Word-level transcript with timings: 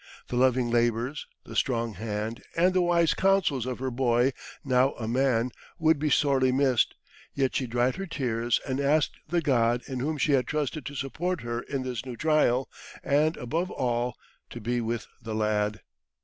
The 0.29 0.35
loving 0.35 0.71
labours, 0.71 1.27
the 1.43 1.55
strong 1.55 1.93
hand, 1.93 2.41
and 2.57 2.73
the 2.73 2.81
wise 2.81 3.13
counsels 3.13 3.67
of 3.67 3.77
her 3.77 3.91
boy, 3.91 4.33
now 4.65 4.93
a 4.93 5.07
man, 5.07 5.51
would 5.77 5.99
be 5.99 6.09
sorely 6.09 6.51
missed, 6.51 6.95
yet 7.35 7.55
she 7.55 7.67
dried 7.67 7.97
her 7.97 8.07
tears, 8.07 8.59
and 8.67 8.79
asked 8.79 9.17
the 9.27 9.41
God 9.41 9.83
in 9.87 9.99
whom 9.99 10.17
she 10.17 10.31
had 10.31 10.47
trusted 10.47 10.87
to 10.87 10.95
support 10.95 11.41
her 11.41 11.61
in 11.61 11.83
this 11.83 12.03
new 12.03 12.17
trial, 12.17 12.67
and, 13.03 13.37
above 13.37 13.69
all, 13.69 14.15
to 14.49 14.59
be 14.59 14.81
with 14.81 15.05
the 15.21 15.35
lad. 15.35 15.81